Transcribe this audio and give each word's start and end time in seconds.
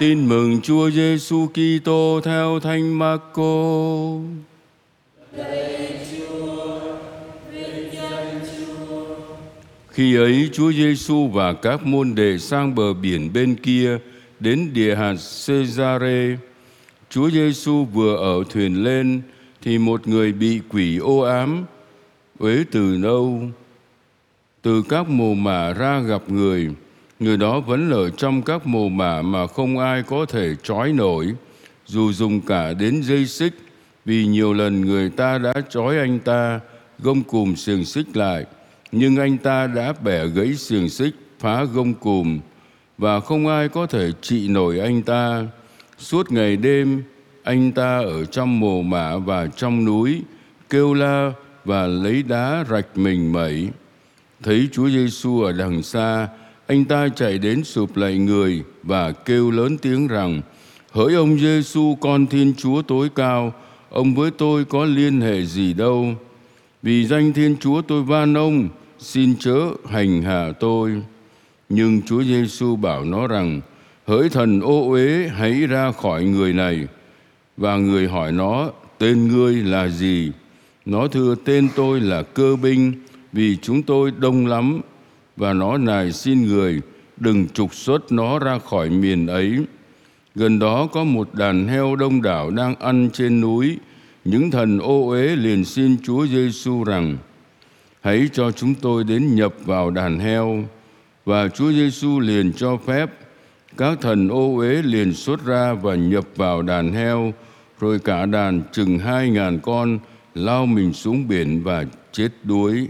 Tin 0.00 0.28
mừng 0.28 0.60
Chúa 0.60 0.90
Giêsu 0.90 1.46
Kitô 1.46 2.20
theo 2.24 2.60
Thánh 2.60 2.98
Marco. 2.98 3.78
Khi 9.88 10.16
ấy 10.16 10.50
Chúa 10.52 10.72
Giêsu 10.72 11.28
và 11.28 11.52
các 11.52 11.86
môn 11.86 12.14
đệ 12.14 12.38
sang 12.38 12.74
bờ 12.74 12.94
biển 12.94 13.32
bên 13.32 13.54
kia 13.54 13.98
đến 14.40 14.70
địa 14.72 14.94
hạt 14.94 15.14
Cesare. 15.46 16.36
Chúa 17.10 17.30
Giêsu 17.30 17.84
vừa 17.84 18.16
ở 18.16 18.44
thuyền 18.50 18.84
lên 18.84 19.22
thì 19.62 19.78
một 19.78 20.08
người 20.08 20.32
bị 20.32 20.60
quỷ 20.68 20.98
ô 20.98 21.18
ám, 21.18 21.64
uế 22.38 22.64
từ 22.70 22.96
lâu 22.96 23.42
từ 24.62 24.82
các 24.88 25.08
mồ 25.08 25.34
mả 25.34 25.72
ra 25.72 26.00
gặp 26.00 26.22
người 26.28 26.70
người 27.20 27.36
đó 27.36 27.60
vẫn 27.60 27.90
ở 27.90 28.10
trong 28.10 28.42
các 28.42 28.66
mồ 28.66 28.88
mả 28.88 29.22
mà 29.22 29.46
không 29.46 29.78
ai 29.78 30.02
có 30.02 30.26
thể 30.26 30.54
trói 30.62 30.92
nổi, 30.92 31.34
dù 31.86 32.12
dùng 32.12 32.40
cả 32.40 32.72
đến 32.72 33.02
dây 33.02 33.26
xích, 33.26 33.54
vì 34.04 34.26
nhiều 34.26 34.52
lần 34.52 34.80
người 34.80 35.10
ta 35.10 35.38
đã 35.38 35.52
trói 35.68 35.98
anh 35.98 36.18
ta 36.18 36.60
gông 36.98 37.22
cùm 37.22 37.54
xiềng 37.54 37.84
xích 37.84 38.16
lại, 38.16 38.44
nhưng 38.92 39.16
anh 39.16 39.38
ta 39.38 39.66
đã 39.66 39.92
bẻ 40.04 40.26
gãy 40.26 40.54
xiềng 40.54 40.88
xích, 40.88 41.14
phá 41.38 41.64
gông 41.64 41.94
cùm, 41.94 42.40
và 42.98 43.20
không 43.20 43.46
ai 43.46 43.68
có 43.68 43.86
thể 43.86 44.12
trị 44.20 44.48
nổi 44.48 44.78
anh 44.78 45.02
ta. 45.02 45.42
Suốt 45.98 46.32
ngày 46.32 46.56
đêm, 46.56 47.02
anh 47.42 47.72
ta 47.72 47.98
ở 47.98 48.24
trong 48.24 48.60
mồ 48.60 48.82
mả 48.82 49.16
và 49.16 49.46
trong 49.46 49.84
núi, 49.84 50.22
kêu 50.70 50.94
la 50.94 51.32
và 51.64 51.86
lấy 51.86 52.22
đá 52.22 52.64
rạch 52.70 52.86
mình 52.94 53.32
mẩy. 53.32 53.68
Thấy 54.42 54.68
Chúa 54.72 54.88
Giêsu 54.88 55.42
ở 55.42 55.52
đằng 55.52 55.82
xa 55.82 56.28
anh 56.66 56.84
ta 56.84 57.08
chạy 57.08 57.38
đến 57.38 57.64
sụp 57.64 57.96
lại 57.96 58.18
người 58.18 58.62
và 58.82 59.12
kêu 59.12 59.50
lớn 59.50 59.78
tiếng 59.78 60.08
rằng, 60.08 60.40
hỡi 60.92 61.14
ông 61.14 61.38
Giêsu 61.38 61.96
con 62.00 62.26
Thiên 62.26 62.54
Chúa 62.56 62.82
tối 62.82 63.08
cao, 63.14 63.54
ông 63.90 64.14
với 64.14 64.30
tôi 64.30 64.64
có 64.64 64.84
liên 64.84 65.20
hệ 65.20 65.44
gì 65.44 65.72
đâu? 65.72 66.14
Vì 66.82 67.06
danh 67.06 67.32
Thiên 67.32 67.56
Chúa 67.60 67.82
tôi 67.82 68.02
van 68.02 68.34
ông, 68.34 68.68
xin 68.98 69.36
chớ 69.40 69.60
hành 69.90 70.22
hạ 70.22 70.52
tôi. 70.60 71.02
Nhưng 71.68 72.02
Chúa 72.02 72.22
Giêsu 72.22 72.76
bảo 72.76 73.04
nó 73.04 73.26
rằng, 73.26 73.60
hỡi 74.06 74.28
thần 74.28 74.60
ô 74.60 74.88
uế, 74.90 75.28
hãy 75.28 75.52
ra 75.52 75.92
khỏi 75.92 76.24
người 76.24 76.52
này. 76.52 76.86
Và 77.56 77.76
người 77.76 78.08
hỏi 78.08 78.32
nó, 78.32 78.70
tên 78.98 79.28
ngươi 79.28 79.54
là 79.54 79.88
gì? 79.88 80.32
Nó 80.86 81.08
thưa, 81.08 81.34
tên 81.44 81.68
tôi 81.76 82.00
là 82.00 82.22
cơ 82.22 82.56
binh, 82.62 82.92
vì 83.32 83.56
chúng 83.62 83.82
tôi 83.82 84.12
đông 84.18 84.46
lắm 84.46 84.80
và 85.36 85.52
nó 85.52 85.78
nài 85.78 86.12
xin 86.12 86.46
người, 86.46 86.80
đừng 87.16 87.48
trục 87.48 87.74
xuất 87.74 88.12
nó 88.12 88.38
ra 88.38 88.58
khỏi 88.58 88.90
miền 88.90 89.26
ấy. 89.26 89.64
Gần 90.34 90.58
đó 90.58 90.86
có 90.92 91.04
một 91.04 91.34
đàn 91.34 91.68
heo 91.68 91.96
đông 91.96 92.22
đảo 92.22 92.50
đang 92.50 92.74
ăn 92.74 93.10
trên 93.12 93.40
núi. 93.40 93.78
Những 94.24 94.50
thần 94.50 94.78
ô 94.78 95.08
uế 95.08 95.36
liền 95.36 95.64
xin 95.64 95.96
Chúa 96.02 96.26
Giêsu 96.26 96.84
rằng, 96.84 97.16
hãy 98.00 98.28
cho 98.32 98.50
chúng 98.50 98.74
tôi 98.74 99.04
đến 99.04 99.34
nhập 99.34 99.54
vào 99.64 99.90
đàn 99.90 100.18
heo. 100.18 100.64
Và 101.24 101.48
Chúa 101.48 101.72
Giêsu 101.72 102.20
liền 102.20 102.52
cho 102.52 102.76
phép 102.76 103.10
các 103.76 103.98
thần 104.00 104.28
ô 104.28 104.56
uế 104.56 104.82
liền 104.82 105.12
xuất 105.12 105.44
ra 105.44 105.72
và 105.72 105.94
nhập 105.94 106.24
vào 106.36 106.62
đàn 106.62 106.92
heo, 106.92 107.32
rồi 107.80 107.98
cả 107.98 108.26
đàn 108.26 108.62
chừng 108.72 108.98
hai 108.98 109.30
ngàn 109.30 109.58
con 109.62 109.98
lao 110.34 110.66
mình 110.66 110.92
xuống 110.92 111.28
biển 111.28 111.62
và 111.62 111.84
chết 112.12 112.28
đuối 112.42 112.88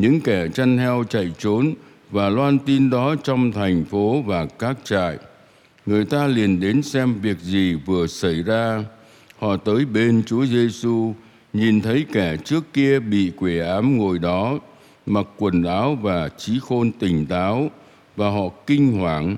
những 0.00 0.20
kẻ 0.20 0.48
chăn 0.54 0.78
heo 0.78 1.04
chạy 1.10 1.32
trốn 1.38 1.74
và 2.10 2.28
loan 2.28 2.58
tin 2.58 2.90
đó 2.90 3.14
trong 3.24 3.52
thành 3.52 3.84
phố 3.84 4.22
và 4.22 4.46
các 4.46 4.76
trại. 4.84 5.18
Người 5.86 6.04
ta 6.04 6.26
liền 6.26 6.60
đến 6.60 6.82
xem 6.82 7.20
việc 7.20 7.38
gì 7.38 7.74
vừa 7.74 8.06
xảy 8.06 8.42
ra. 8.42 8.84
Họ 9.38 9.56
tới 9.56 9.84
bên 9.84 10.22
Chúa 10.26 10.46
Giêsu 10.46 11.14
nhìn 11.52 11.80
thấy 11.80 12.06
kẻ 12.12 12.36
trước 12.44 12.72
kia 12.72 13.00
bị 13.00 13.32
quỷ 13.36 13.58
ám 13.58 13.98
ngồi 13.98 14.18
đó, 14.18 14.58
mặc 15.06 15.26
quần 15.36 15.62
áo 15.62 15.98
và 16.02 16.28
trí 16.28 16.58
khôn 16.62 16.92
tỉnh 16.92 17.26
táo, 17.26 17.70
và 18.16 18.30
họ 18.30 18.48
kinh 18.66 18.92
hoàng 18.92 19.36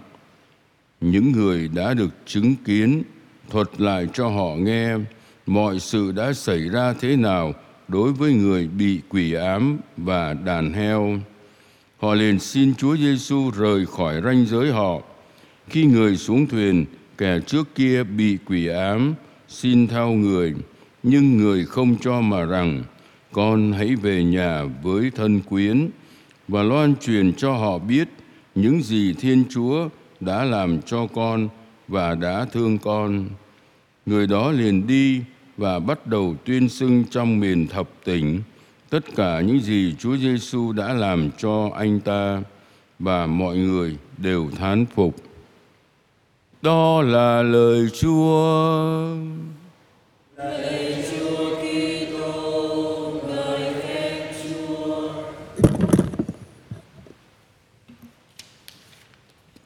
những 1.00 1.32
người 1.32 1.68
đã 1.68 1.94
được 1.94 2.10
chứng 2.26 2.54
kiến, 2.64 3.02
thuật 3.50 3.80
lại 3.80 4.08
cho 4.12 4.28
họ 4.28 4.54
nghe, 4.54 4.94
mọi 5.46 5.80
sự 5.80 6.12
đã 6.12 6.32
xảy 6.32 6.68
ra 6.68 6.94
thế 7.00 7.16
nào 7.16 7.52
đối 7.90 8.12
với 8.12 8.32
người 8.32 8.68
bị 8.68 9.00
quỷ 9.08 9.32
ám 9.32 9.78
và 9.96 10.34
đàn 10.34 10.72
heo. 10.72 11.18
Họ 11.98 12.14
liền 12.14 12.38
xin 12.38 12.74
Chúa 12.74 12.96
Giêsu 12.96 13.50
rời 13.50 13.86
khỏi 13.86 14.20
ranh 14.24 14.46
giới 14.46 14.72
họ. 14.72 15.00
Khi 15.68 15.84
người 15.84 16.16
xuống 16.16 16.46
thuyền, 16.46 16.84
kẻ 17.18 17.40
trước 17.46 17.74
kia 17.74 18.04
bị 18.04 18.38
quỷ 18.46 18.66
ám 18.66 19.14
xin 19.48 19.86
theo 19.86 20.08
người, 20.08 20.54
nhưng 21.02 21.36
người 21.36 21.64
không 21.64 21.96
cho 22.00 22.20
mà 22.20 22.44
rằng 22.44 22.82
con 23.32 23.72
hãy 23.72 23.96
về 23.96 24.24
nhà 24.24 24.64
với 24.82 25.10
thân 25.10 25.40
quyến 25.40 25.88
và 26.48 26.62
loan 26.62 26.94
truyền 26.96 27.32
cho 27.32 27.52
họ 27.52 27.78
biết 27.78 28.08
những 28.54 28.82
gì 28.82 29.14
Thiên 29.20 29.44
Chúa 29.50 29.88
đã 30.20 30.44
làm 30.44 30.82
cho 30.82 31.06
con 31.06 31.48
và 31.88 32.14
đã 32.14 32.46
thương 32.52 32.78
con. 32.78 33.28
Người 34.06 34.26
đó 34.26 34.50
liền 34.50 34.86
đi 34.86 35.20
và 35.60 35.78
bắt 35.78 36.06
đầu 36.06 36.34
tuyên 36.44 36.68
xưng 36.68 37.04
trong 37.10 37.40
miền 37.40 37.66
thập 37.66 37.88
tỉnh 38.04 38.42
tất 38.90 39.00
cả 39.16 39.40
những 39.40 39.60
gì 39.60 39.94
Chúa 39.98 40.16
Giêsu 40.16 40.72
đã 40.72 40.92
làm 40.92 41.30
cho 41.38 41.70
anh 41.74 42.00
ta 42.00 42.42
và 42.98 43.26
mọi 43.26 43.56
người 43.56 43.96
đều 44.18 44.50
thán 44.58 44.86
phục. 44.94 45.16
Đó 46.62 47.02
là 47.02 47.42
lời 47.42 47.88
Chúa. 48.00 48.36
Lời 50.36 51.04
Chúa 51.10 51.56
Kitô, 51.56 53.12
lời 53.28 53.74
khen 53.82 54.22
Chúa. 54.42 55.12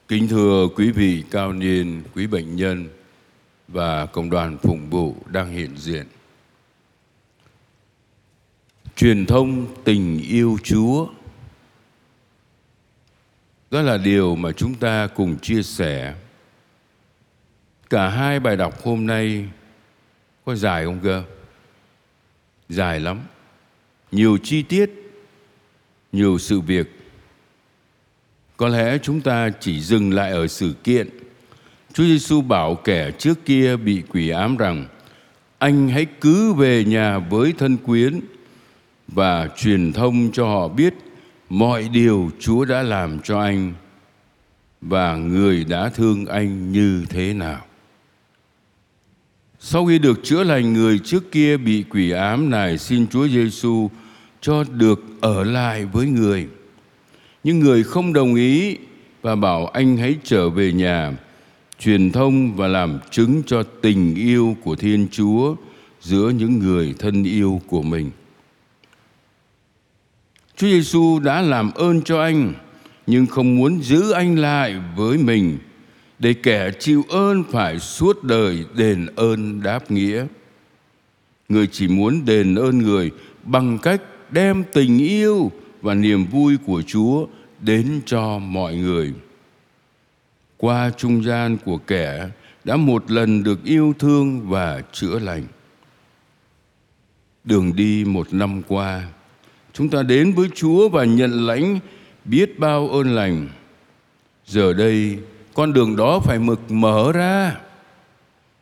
Kính 0.07 0.27
thưa 0.27 0.67
quý 0.75 0.91
vị 0.91 1.23
cao 1.31 1.53
niên, 1.53 2.03
quý 2.15 2.27
bệnh 2.27 2.55
nhân 2.55 2.87
và 3.67 4.05
cộng 4.05 4.29
đoàn 4.29 4.57
phụng 4.57 4.89
vụ 4.89 5.15
đang 5.25 5.51
hiện 5.51 5.77
diện. 5.77 6.07
Truyền 8.95 9.25
thông 9.25 9.75
tình 9.83 10.19
yêu 10.19 10.57
Chúa 10.63 11.07
đó 13.71 13.81
là 13.81 13.97
điều 13.97 14.35
mà 14.35 14.51
chúng 14.51 14.75
ta 14.75 15.07
cùng 15.15 15.39
chia 15.39 15.63
sẻ. 15.63 16.15
Cả 17.89 18.09
hai 18.09 18.39
bài 18.39 18.57
đọc 18.57 18.83
hôm 18.83 19.07
nay 19.07 19.49
có 20.45 20.55
dài 20.55 20.85
không 20.85 20.99
cơ? 21.03 21.23
Dài 22.69 22.99
lắm. 22.99 23.21
Nhiều 24.11 24.37
chi 24.43 24.63
tiết, 24.63 24.89
nhiều 26.11 26.37
sự 26.37 26.61
việc. 26.61 26.87
Có 28.57 28.67
lẽ 28.67 28.97
chúng 29.03 29.21
ta 29.21 29.49
chỉ 29.59 29.81
dừng 29.81 30.13
lại 30.13 30.31
ở 30.31 30.47
sự 30.47 30.73
kiện 30.83 31.09
Chúa 31.95 32.03
Giêsu 32.03 32.41
bảo 32.41 32.75
kẻ 32.75 33.11
trước 33.11 33.45
kia 33.45 33.75
bị 33.75 34.03
quỷ 34.09 34.29
ám 34.29 34.57
rằng, 34.57 34.85
anh 35.57 35.89
hãy 35.89 36.05
cứ 36.05 36.53
về 36.53 36.83
nhà 36.85 37.19
với 37.19 37.53
thân 37.57 37.77
quyến 37.77 38.19
và 39.07 39.49
truyền 39.57 39.93
thông 39.93 40.31
cho 40.31 40.45
họ 40.45 40.67
biết 40.67 40.93
mọi 41.49 41.89
điều 41.93 42.31
Chúa 42.39 42.65
đã 42.65 42.83
làm 42.83 43.19
cho 43.19 43.39
anh 43.41 43.73
và 44.81 45.15
người 45.15 45.63
đã 45.63 45.89
thương 45.89 46.25
anh 46.25 46.71
như 46.71 47.05
thế 47.09 47.33
nào. 47.33 47.65
Sau 49.59 49.85
khi 49.85 49.99
được 49.99 50.19
chữa 50.23 50.43
lành, 50.43 50.73
người 50.73 50.99
trước 50.99 51.31
kia 51.31 51.57
bị 51.57 51.83
quỷ 51.89 52.11
ám 52.11 52.49
này 52.49 52.77
xin 52.77 53.07
Chúa 53.07 53.27
Giêsu 53.27 53.89
cho 54.41 54.63
được 54.63 55.03
ở 55.21 55.43
lại 55.43 55.85
với 55.85 56.07
người. 56.07 56.47
Nhưng 57.43 57.59
người 57.59 57.83
không 57.83 58.13
đồng 58.13 58.35
ý 58.35 58.77
và 59.21 59.35
bảo, 59.35 59.67
anh 59.67 59.97
hãy 59.97 60.15
trở 60.23 60.49
về 60.49 60.73
nhà 60.73 61.13
truyền 61.79 62.11
thông 62.11 62.55
và 62.55 62.67
làm 62.67 62.99
chứng 63.11 63.41
cho 63.45 63.63
tình 63.63 64.15
yêu 64.15 64.57
của 64.63 64.75
Thiên 64.75 65.07
Chúa 65.11 65.55
giữa 66.01 66.29
những 66.29 66.59
người 66.59 66.95
thân 66.99 67.23
yêu 67.23 67.61
của 67.67 67.81
mình. 67.81 68.11
Chúa 70.57 70.67
Giêsu 70.67 71.19
đã 71.19 71.41
làm 71.41 71.71
ơn 71.71 72.01
cho 72.01 72.21
anh, 72.21 72.53
nhưng 73.07 73.25
không 73.25 73.55
muốn 73.55 73.81
giữ 73.81 74.11
anh 74.11 74.39
lại 74.39 74.75
với 74.95 75.17
mình 75.17 75.57
để 76.19 76.33
kẻ 76.33 76.71
chịu 76.79 77.03
ơn 77.09 77.43
phải 77.51 77.79
suốt 77.79 78.23
đời 78.23 78.65
đền 78.75 79.05
ơn 79.15 79.61
đáp 79.63 79.91
nghĩa. 79.91 80.25
Người 81.49 81.67
chỉ 81.67 81.87
muốn 81.87 82.25
đền 82.25 82.55
ơn 82.55 82.77
người 82.77 83.11
bằng 83.43 83.77
cách 83.77 84.01
đem 84.31 84.63
tình 84.73 84.97
yêu 84.97 85.51
và 85.81 85.93
niềm 85.93 86.25
vui 86.25 86.57
của 86.65 86.81
Chúa 86.81 87.25
đến 87.61 88.01
cho 88.05 88.39
mọi 88.39 88.75
người 88.75 89.13
qua 90.57 90.91
trung 90.97 91.23
gian 91.23 91.57
của 91.57 91.77
kẻ 91.77 92.29
đã 92.63 92.75
một 92.75 93.11
lần 93.11 93.43
được 93.43 93.63
yêu 93.63 93.93
thương 93.99 94.49
và 94.49 94.81
chữa 94.91 95.19
lành. 95.19 95.43
Đường 97.43 97.75
đi 97.75 98.05
một 98.05 98.33
năm 98.33 98.61
qua, 98.67 99.03
chúng 99.73 99.89
ta 99.89 100.03
đến 100.03 100.33
với 100.33 100.49
Chúa 100.55 100.89
và 100.89 101.05
nhận 101.05 101.45
lãnh 101.45 101.79
biết 102.25 102.59
bao 102.59 102.89
ơn 102.89 103.15
lành. 103.15 103.49
Giờ 104.45 104.73
đây, 104.73 105.17
con 105.53 105.73
đường 105.73 105.95
đó 105.95 106.19
phải 106.19 106.39
mực 106.39 106.71
mở 106.71 107.11
ra 107.11 107.55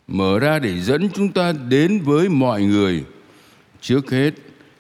mở 0.08 0.40
ra 0.40 0.60
để 0.60 0.80
dẫn 0.80 1.10
chúng 1.14 1.32
ta 1.32 1.54
đến 1.70 2.00
với 2.00 2.30
mọi 2.30 2.64
người 2.64 3.04
trước 3.82 4.12
hết 4.12 4.32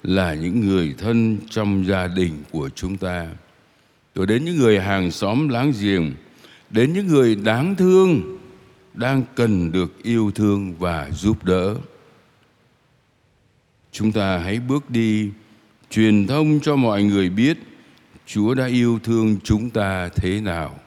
là 0.03 0.33
những 0.33 0.67
người 0.67 0.95
thân 0.97 1.37
trong 1.49 1.85
gia 1.87 2.07
đình 2.07 2.43
của 2.51 2.69
chúng 2.69 2.97
ta 2.97 3.27
rồi 4.15 4.25
đến 4.27 4.45
những 4.45 4.57
người 4.57 4.79
hàng 4.79 5.11
xóm 5.11 5.49
láng 5.49 5.73
giềng 5.81 6.11
đến 6.73 6.93
những 6.93 7.07
người 7.07 7.35
đáng 7.35 7.75
thương, 7.75 8.37
đang 8.93 9.23
cần 9.35 9.71
được 9.71 10.03
yêu 10.03 10.31
thương 10.35 10.73
và 10.79 11.09
giúp 11.11 11.43
đỡ. 11.43 11.75
Chúng 13.91 14.11
ta 14.11 14.37
hãy 14.37 14.59
bước 14.59 14.89
đi, 14.89 15.29
truyền 15.89 16.27
thông 16.27 16.59
cho 16.59 16.75
mọi 16.75 17.03
người 17.03 17.29
biết 17.29 17.57
chúa 18.25 18.53
đã 18.53 18.65
yêu 18.65 18.99
thương 19.03 19.37
chúng 19.43 19.69
ta 19.69 20.09
thế 20.15 20.41
nào. 20.41 20.79